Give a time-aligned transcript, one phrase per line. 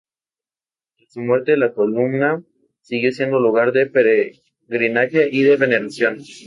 [0.97, 2.43] Tras su muerte la columna
[2.81, 6.23] siguió siendo lugar de peregrinaje y de veneración.